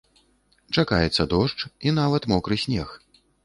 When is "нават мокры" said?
2.01-2.61